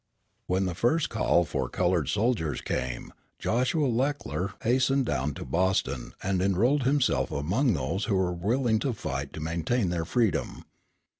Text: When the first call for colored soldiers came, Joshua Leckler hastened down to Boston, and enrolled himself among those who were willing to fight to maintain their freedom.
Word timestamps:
When 0.47 0.65
the 0.65 0.73
first 0.73 1.09
call 1.09 1.45
for 1.45 1.69
colored 1.69 2.09
soldiers 2.09 2.59
came, 2.61 3.13
Joshua 3.37 3.85
Leckler 3.85 4.53
hastened 4.63 5.05
down 5.05 5.35
to 5.35 5.45
Boston, 5.45 6.13
and 6.23 6.41
enrolled 6.41 6.85
himself 6.85 7.29
among 7.31 7.73
those 7.75 8.05
who 8.05 8.15
were 8.15 8.33
willing 8.33 8.79
to 8.79 8.93
fight 8.93 9.31
to 9.33 9.39
maintain 9.39 9.89
their 9.89 10.05
freedom. 10.05 10.65